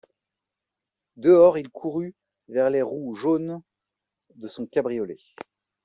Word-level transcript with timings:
Dehors, 1.15 1.59
il 1.59 1.69
courut 1.69 2.15
vers 2.47 2.71
les 2.71 2.81
roues 2.81 3.13
jaunes 3.13 3.61
de 4.33 4.47
son 4.47 4.65
cabriolet. 4.65 5.19